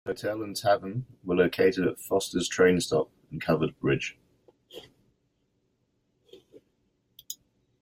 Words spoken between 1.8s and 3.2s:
at Foster's train stop